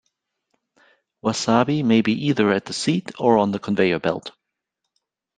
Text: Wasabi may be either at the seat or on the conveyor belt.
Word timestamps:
Wasabi 1.23 1.85
may 1.85 2.01
be 2.01 2.25
either 2.25 2.51
at 2.51 2.65
the 2.65 2.73
seat 2.73 3.11
or 3.19 3.37
on 3.37 3.51
the 3.51 3.59
conveyor 3.59 3.99
belt. 3.99 4.31